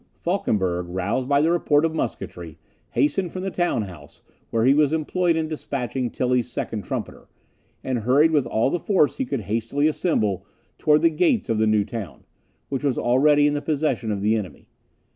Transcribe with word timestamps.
Falkenberg, 0.17 0.87
roused 0.87 1.29
by 1.29 1.43
the 1.43 1.51
report 1.51 1.85
of 1.85 1.93
musketry, 1.93 2.57
hastened 2.93 3.31
from 3.31 3.43
the 3.43 3.51
town 3.51 3.83
house, 3.83 4.23
where 4.49 4.65
he 4.65 4.73
was 4.73 4.91
employed 4.91 5.35
in 5.35 5.47
despatching 5.47 6.09
Tilly's 6.09 6.51
second 6.51 6.85
trumpeter, 6.85 7.27
and 7.83 7.99
hurried 7.99 8.31
with 8.31 8.47
all 8.47 8.71
the 8.71 8.79
force 8.79 9.17
he 9.17 9.25
could 9.25 9.41
hastily 9.41 9.87
assemble 9.87 10.43
towards 10.79 11.03
the 11.03 11.11
gate 11.11 11.49
of 11.49 11.59
the 11.59 11.67
new 11.67 11.83
town, 11.85 12.23
which 12.69 12.83
was 12.83 12.97
already 12.97 13.45
in 13.45 13.53
the 13.53 13.61
possession 13.61 14.11
of 14.11 14.23
the 14.23 14.35
enemy. 14.35 14.65